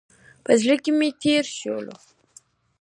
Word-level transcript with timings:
په 0.43 0.51
زړه 0.61 0.75
کې 0.83 0.91
مې 0.97 1.09
تېر 1.21 1.45
شول. 1.57 1.87